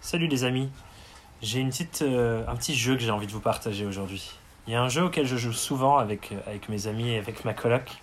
Salut 0.00 0.28
les 0.28 0.44
amis, 0.44 0.70
j'ai 1.42 1.58
une 1.58 1.70
petite, 1.70 2.02
euh, 2.02 2.46
un 2.46 2.54
petit 2.54 2.76
jeu 2.76 2.94
que 2.94 3.02
j'ai 3.02 3.10
envie 3.10 3.26
de 3.26 3.32
vous 3.32 3.40
partager 3.40 3.84
aujourd'hui. 3.84 4.30
Il 4.66 4.72
y 4.72 4.76
a 4.76 4.80
un 4.80 4.88
jeu 4.88 5.02
auquel 5.02 5.26
je 5.26 5.36
joue 5.36 5.52
souvent 5.52 5.98
avec, 5.98 6.30
euh, 6.30 6.40
avec 6.46 6.68
mes 6.68 6.86
amis 6.86 7.10
et 7.10 7.18
avec 7.18 7.44
ma 7.44 7.52
coloc. 7.52 8.00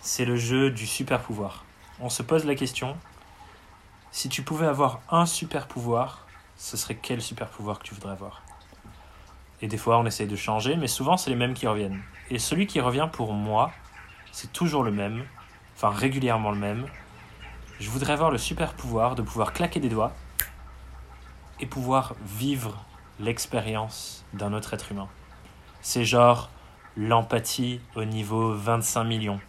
C'est 0.00 0.26
le 0.26 0.36
jeu 0.36 0.70
du 0.70 0.86
super 0.86 1.20
pouvoir. 1.22 1.64
On 1.98 2.10
se 2.10 2.22
pose 2.22 2.44
la 2.44 2.54
question, 2.54 2.94
si 4.10 4.28
tu 4.28 4.42
pouvais 4.42 4.66
avoir 4.66 5.00
un 5.10 5.24
super 5.24 5.66
pouvoir, 5.66 6.26
ce 6.56 6.76
serait 6.76 6.94
quel 6.94 7.22
super 7.22 7.48
pouvoir 7.48 7.78
que 7.78 7.84
tu 7.84 7.94
voudrais 7.94 8.12
avoir? 8.12 8.42
Et 9.62 9.66
des 9.66 9.78
fois 9.78 9.98
on 9.98 10.04
essaye 10.04 10.28
de 10.28 10.36
changer, 10.36 10.76
mais 10.76 10.88
souvent 10.88 11.16
c'est 11.16 11.30
les 11.30 11.36
mêmes 11.36 11.54
qui 11.54 11.66
reviennent. 11.66 12.02
Et 12.30 12.38
celui 12.38 12.66
qui 12.66 12.80
revient 12.80 13.08
pour 13.10 13.32
moi, 13.32 13.72
c'est 14.30 14.52
toujours 14.52 14.84
le 14.84 14.92
même, 14.92 15.24
enfin 15.74 15.88
régulièrement 15.88 16.50
le 16.50 16.58
même. 16.58 16.84
Je 17.80 17.88
voudrais 17.88 18.12
avoir 18.12 18.30
le 18.30 18.38
super 18.38 18.74
pouvoir 18.74 19.14
de 19.14 19.22
pouvoir 19.22 19.54
claquer 19.54 19.80
des 19.80 19.88
doigts 19.88 20.12
pouvoir 21.66 22.14
vivre 22.24 22.84
l'expérience 23.20 24.24
d'un 24.32 24.52
autre 24.52 24.74
être 24.74 24.90
humain. 24.92 25.08
C'est 25.80 26.04
genre 26.04 26.50
l'empathie 26.96 27.80
au 27.94 28.04
niveau 28.04 28.54
25 28.54 29.04
millions. 29.04 29.40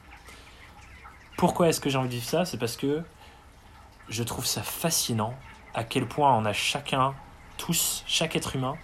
Pourquoi 1.38 1.70
est-ce 1.70 1.82
que 1.82 1.90
j'ai 1.90 1.98
envie 1.98 2.10
de 2.10 2.14
vivre 2.14 2.28
ça? 2.28 2.46
C'est 2.46 2.58
parce 2.58 2.78
que 2.78 3.04
je 4.10 4.24
trouve 4.24 4.46
ça 4.46 4.64
fascinant 4.64 5.34
à 5.74 5.84
quel 5.84 6.08
point 6.08 6.34
on 6.34 6.46
a 6.46 6.54
chacun, 6.54 7.14
tous, 7.58 8.04
chaque 8.08 8.36
être 8.36 8.56
humain, 8.56 8.76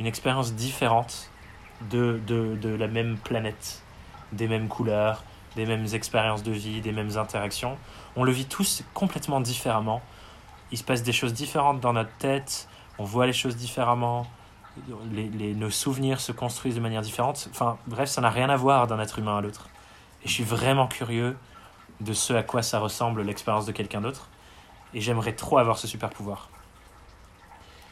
une 0.00 0.06
expérience 0.06 0.54
différente 0.54 1.30
de, 1.90 2.20
de, 2.26 2.56
de 2.56 2.68
la 2.70 2.88
même 2.88 3.18
planète, 3.18 3.82
des 4.32 4.48
mêmes 4.48 4.68
couleurs, 4.68 5.22
des 5.56 5.66
mêmes 5.66 5.86
expériences 5.92 6.42
de 6.42 6.52
vie, 6.52 6.80
des 6.80 6.92
mêmes 6.92 7.18
interactions. 7.18 7.76
On 8.16 8.24
le 8.24 8.32
vit 8.32 8.46
tous 8.46 8.82
complètement 8.94 9.40
différemment 9.40 10.02
il 10.72 10.78
se 10.78 10.84
passe 10.84 11.02
des 11.02 11.12
choses 11.12 11.34
différentes 11.34 11.80
dans 11.80 11.92
notre 11.92 12.12
tête, 12.16 12.68
on 12.98 13.04
voit 13.04 13.26
les 13.26 13.32
choses 13.32 13.56
différemment, 13.56 14.26
nos 14.96 15.70
souvenirs 15.70 16.20
se 16.20 16.32
construisent 16.32 16.76
de 16.76 16.80
manière 16.80 17.02
différente. 17.02 17.48
Enfin, 17.50 17.76
bref, 17.86 18.08
ça 18.08 18.20
n'a 18.20 18.30
rien 18.30 18.48
à 18.48 18.56
voir 18.56 18.86
d'un 18.86 18.98
être 19.00 19.18
humain 19.18 19.36
à 19.36 19.40
l'autre. 19.40 19.68
Et 20.24 20.28
je 20.28 20.32
suis 20.32 20.44
vraiment 20.44 20.86
curieux 20.86 21.36
de 22.00 22.12
ce 22.12 22.32
à 22.32 22.42
quoi 22.42 22.62
ça 22.62 22.78
ressemble 22.78 23.22
l'expérience 23.22 23.66
de 23.66 23.72
quelqu'un 23.72 24.00
d'autre. 24.00 24.28
Et 24.94 25.00
j'aimerais 25.00 25.34
trop 25.34 25.58
avoir 25.58 25.78
ce 25.78 25.86
super 25.86 26.10
pouvoir. 26.10 26.48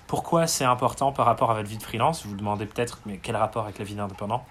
Pourquoi 0.06 0.46
c'est 0.46 0.64
important 0.64 1.12
par 1.12 1.26
rapport 1.26 1.50
à 1.50 1.54
votre 1.54 1.68
vie 1.68 1.76
de 1.76 1.82
freelance? 1.82 2.24
Vous 2.24 2.30
vous 2.30 2.36
demandez 2.36 2.66
peut-être, 2.66 3.00
mais 3.04 3.18
quel 3.18 3.36
rapport 3.36 3.64
avec 3.64 3.78
la 3.78 3.84
vie 3.84 3.94
d'indépendant? 3.94 4.44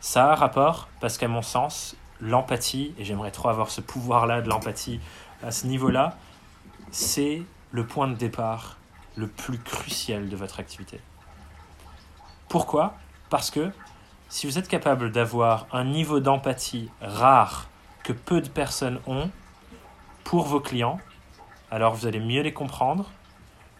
Ça 0.00 0.26
a 0.26 0.32
un 0.32 0.34
rapport 0.34 0.88
parce 1.00 1.18
qu'à 1.18 1.28
mon 1.28 1.42
sens, 1.42 1.94
l'empathie, 2.20 2.94
et 2.98 3.04
j'aimerais 3.04 3.30
trop 3.30 3.50
avoir 3.50 3.70
ce 3.70 3.80
pouvoir-là 3.80 4.40
de 4.40 4.48
l'empathie 4.48 5.00
à 5.42 5.50
ce 5.50 5.66
niveau-là, 5.66 6.16
c'est 6.94 7.42
le 7.72 7.84
point 7.84 8.06
de 8.06 8.14
départ 8.14 8.76
le 9.16 9.26
plus 9.26 9.58
crucial 9.58 10.28
de 10.28 10.36
votre 10.36 10.60
activité. 10.60 11.00
Pourquoi? 12.48 12.94
Parce 13.30 13.50
que 13.50 13.72
si 14.28 14.46
vous 14.46 14.58
êtes 14.58 14.68
capable 14.68 15.10
d'avoir 15.10 15.66
un 15.72 15.82
niveau 15.82 16.20
d'empathie 16.20 16.88
rare 17.00 17.68
que 18.04 18.12
peu 18.12 18.40
de 18.40 18.48
personnes 18.48 19.00
ont 19.08 19.28
pour 20.22 20.44
vos 20.44 20.60
clients, 20.60 21.00
alors 21.68 21.94
vous 21.94 22.06
allez 22.06 22.20
mieux 22.20 22.42
les 22.42 22.52
comprendre, 22.52 23.10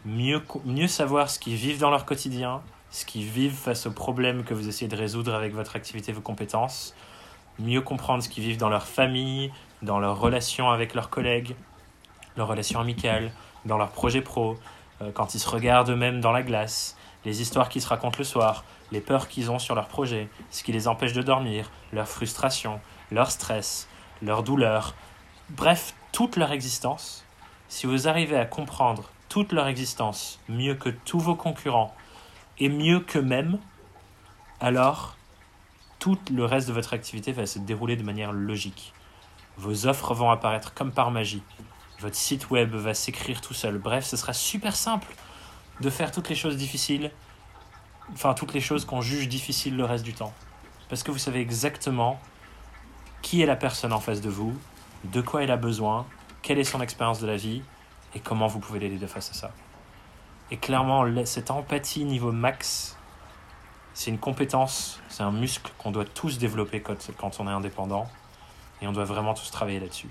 mieux, 0.05 0.43
mieux 0.65 0.89
savoir 0.89 1.31
ce 1.31 1.39
qu'ils 1.39 1.55
vivent 1.55 1.79
dans 1.79 1.91
leur 1.91 2.07
quotidien, 2.07 2.63
ce 2.91 3.05
qu'ils 3.05 3.29
vivent 3.29 3.55
face 3.55 3.87
aux 3.87 3.93
problèmes 3.93 4.43
que 4.43 4.55
vous 4.55 4.69
essayez 4.69 4.89
de 4.89 4.97
résoudre 4.97 5.35
avec 5.35 5.55
votre 5.55 5.77
activité, 5.77 6.11
vos 6.11 6.21
compétences, 6.21 6.97
mieux 7.61 7.81
comprendre 7.81 8.25
ce 8.25 8.29
qu'ils 8.29 8.43
vivent 8.43 8.59
dans 8.59 8.71
leur 8.71 8.89
famille, 8.89 9.53
dans 9.83 10.01
leurs 10.01 10.19
relations 10.19 10.71
avec 10.71 10.95
leurs 10.95 11.11
collègues, 11.11 11.55
leurs 12.37 12.49
relations 12.49 12.81
amicales, 12.81 13.33
dans 13.65 13.79
leurs 13.79 13.91
projets 13.91 14.21
pro, 14.21 14.57
euh, 15.03 15.11
quand 15.13 15.35
ils 15.35 15.41
se 15.41 15.49
regardent 15.49 15.91
eux-mêmes 15.91 16.21
dans 16.21 16.33
la 16.33 16.43
glace, 16.43 16.97
les 17.25 17.41
histoires 17.41 17.69
qu'ils 17.69 17.83
se 17.83 17.89
racontent 17.89 18.19
le 18.19 18.25
soir, 18.25 18.65
les 18.93 19.01
peurs 19.01 19.29
qu'ils 19.29 19.51
ont 19.51 19.59
sur 19.59 19.75
leurs 19.75 19.89
projets, 19.89 20.29
ce 20.51 20.63
qui 20.63 20.73
les 20.73 20.89
empêche 20.89 21.13
de 21.13 21.23
dormir, 21.23 21.71
leur 21.93 22.07
frustration, 22.07 22.81
leur 23.11 23.31
stress, 23.31 23.89
leur 24.23 24.43
douleur, 24.43 24.95
bref, 25.51 25.95
toute 26.13 26.37
leur 26.37 26.53
existence. 26.53 27.25
Si 27.69 27.87
vous 27.87 28.09
arrivez 28.09 28.37
à 28.37 28.45
comprendre 28.45 29.11
toute 29.29 29.53
leur 29.53 29.67
existence 29.67 30.39
mieux 30.49 30.75
que 30.75 30.91
tous 30.91 31.19
vos 31.19 31.35
concurrents 31.35 31.95
et 32.59 32.69
mieux 32.69 33.01
qu'eux-mêmes, 33.01 33.59
alors 34.61 35.17
tout 35.99 36.19
le 36.31 36.45
reste 36.45 36.69
de 36.69 36.73
votre 36.73 36.95
activité 36.95 37.33
va 37.33 37.47
se 37.47 37.59
dérouler 37.59 37.97
de 37.97 38.03
manière 38.03 38.33
logique. 38.33 38.93
Vos 39.57 39.87
offres 39.87 40.15
vont 40.15 40.31
apparaître 40.31 40.75
comme 40.75 40.93
par 40.93 41.11
magie 41.11 41.43
votre 42.05 42.17
site 42.17 42.51
web 42.51 42.75
va 42.75 42.93
s'écrire 42.93 43.41
tout 43.41 43.55
seul. 43.55 43.79
Bref, 43.79 44.05
ce 44.05 44.19
sera 44.19 44.35
super 44.35 44.77
simple 44.77 45.09
de 45.81 45.89
faire 45.89 46.13
toutes 46.13 46.29
les 46.29 46.35
choses 46.35 46.59
difficiles, 46.59 47.11
enfin 48.13 48.35
toutes 48.35 48.53
les 48.53 48.61
choses 48.61 48.85
qu'on 48.85 49.01
juge 49.01 49.27
difficiles 49.27 49.75
le 49.75 49.87
reste 49.87 50.05
du 50.05 50.13
temps. 50.13 50.35
Parce 50.91 51.03
que 51.03 51.11
vous 51.11 51.19
savez 51.19 51.41
exactement 51.41 52.21
qui 53.23 53.41
est 53.41 53.47
la 53.47 53.57
personne 53.57 53.95
en 53.95 54.01
face 54.01 54.21
de 54.21 54.29
vous, 54.29 54.55
de 55.05 55.23
quoi 55.23 55.45
elle 55.45 55.51
a 55.51 55.57
besoin, 55.57 56.07
quelle 56.43 56.59
est 56.59 56.65
son 56.65 56.83
expérience 56.83 57.21
de 57.21 57.27
la 57.27 57.37
vie 57.37 57.63
et 58.15 58.21
comment 58.21 58.49
vous 58.49 58.61
pouvez 58.61 58.81
l'aider 58.81 58.99
de 58.99 59.07
face 59.07 59.31
à 59.31 59.33
ça. 59.33 59.51
Et 60.51 60.59
clairement, 60.59 61.07
cette 61.25 61.51
empathie 61.51 62.05
niveau 62.05 62.33
max, 62.33 62.99
c'est 63.95 64.11
une 64.11 64.19
compétence, 64.19 65.01
c'est 65.09 65.23
un 65.23 65.33
muscle 65.33 65.73
qu'on 65.79 65.91
doit 65.91 66.05
tous 66.05 66.37
développer 66.37 66.83
quand, 66.83 67.41
on 67.41 67.49
est 67.49 67.51
indépendant 67.51 68.11
et 68.83 68.87
on 68.87 68.93
doit 68.93 69.07
vraiment 69.07 69.33
tous 69.33 69.51
travailler 69.51 69.81
là-dessus. 69.81 70.11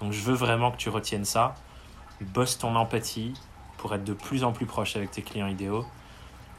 Donc 0.00 0.12
je 0.12 0.20
veux 0.20 0.34
vraiment 0.34 0.70
que 0.70 0.76
tu 0.76 0.88
retiennes 0.88 1.24
ça. 1.24 1.54
Bosse 2.20 2.58
ton 2.58 2.76
empathie 2.76 3.34
pour 3.78 3.94
être 3.94 4.04
de 4.04 4.14
plus 4.14 4.44
en 4.44 4.52
plus 4.52 4.66
proche 4.66 4.96
avec 4.96 5.10
tes 5.10 5.22
clients 5.22 5.46
idéaux. 5.46 5.84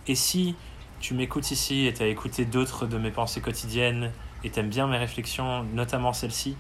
Et 0.08 0.16
si 0.16 0.56
tu 1.00 1.14
m'écoutes 1.14 1.52
ici 1.52 1.86
et 1.86 1.94
tu 1.94 2.04
as 2.04 2.08
écouté 2.08 2.46
d'autres 2.46 2.86
de 2.86 2.98
mes 2.98 3.12
pensées 3.12 3.42
quotidiennes 3.42 4.12
et 4.44 4.50
tu 4.50 4.60
aimes 4.60 4.70
bien 4.70 4.88
mes 4.88 4.98
réflexions, 4.98 5.64
notamment 5.64 6.14
celle-ci, 6.14 6.56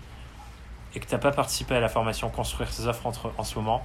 et 0.95 0.99
que 0.99 1.05
tu 1.05 1.13
n'as 1.13 1.19
pas 1.19 1.31
participé 1.31 1.75
à 1.75 1.79
la 1.79 1.89
formation 1.89 2.29
Construire 2.29 2.71
ses 2.71 2.88
offres 2.88 3.11
en 3.38 3.44
ce 3.44 3.55
moment, 3.55 3.83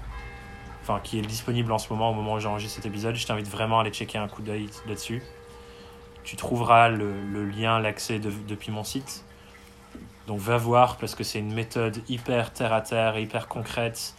enfin 0.82 1.00
qui 1.02 1.18
est 1.18 1.22
disponible 1.22 1.72
en 1.72 1.78
ce 1.78 1.92
moment 1.92 2.10
au 2.10 2.14
moment 2.14 2.34
où 2.34 2.40
j'enregistre 2.40 2.76
cet 2.76 2.86
épisode, 2.86 3.14
je 3.14 3.26
t'invite 3.26 3.48
vraiment 3.48 3.78
à 3.78 3.82
aller 3.82 3.90
checker 3.90 4.18
un 4.18 4.28
coup 4.28 4.42
d'œil 4.42 4.68
là-dessus. 4.86 5.22
Tu 6.24 6.36
trouveras 6.36 6.88
le, 6.88 7.44
lien, 7.44 7.80
l'accès 7.80 8.18
depuis 8.18 8.70
mon 8.70 8.84
site. 8.84 9.24
Donc 10.26 10.38
va 10.38 10.56
voir 10.56 10.96
parce 10.96 11.14
que 11.14 11.24
c'est 11.24 11.38
une 11.38 11.52
méthode 11.52 12.02
hyper 12.08 12.52
terre 12.52 12.72
à 12.72 12.80
terre, 12.80 13.18
hyper 13.18 13.48
concrète, 13.48 14.14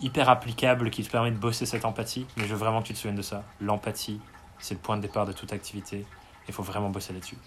hyper 0.00 0.28
applicable 0.28 0.90
qui 0.90 1.02
te 1.02 1.10
permet 1.10 1.30
de 1.30 1.38
bosser 1.38 1.66
cette 1.66 1.84
empathie. 1.84 2.26
Mais 2.36 2.44
je 2.44 2.50
veux 2.50 2.58
vraiment 2.58 2.82
que 2.82 2.88
tu 2.88 2.92
te 2.94 2.98
souviennes 2.98 3.16
de 3.16 3.22
ça. 3.22 3.44
L'empathie, 3.60 4.20
c'est 4.58 4.74
le 4.74 4.80
point 4.80 4.96
de 4.96 5.02
départ 5.02 5.26
de 5.26 5.32
toute 5.32 5.52
activité. 5.52 6.04
Il 6.48 6.54
faut 6.54 6.62
vraiment 6.62 6.90
bosser 6.90 7.12
là-dessus. 7.12 7.38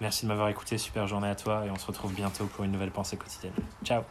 Merci 0.00 0.24
de 0.24 0.28
m'avoir 0.28 0.48
écouté, 0.48 0.78
super 0.78 1.06
journée 1.06 1.28
à 1.28 1.34
toi 1.34 1.66
et 1.66 1.70
on 1.70 1.76
se 1.76 1.86
retrouve 1.86 2.14
bientôt 2.14 2.46
pour 2.46 2.64
une 2.64 2.72
nouvelle 2.72 2.90
pensée 2.90 3.16
quotidienne. 3.16 3.52
Ciao 3.84 4.02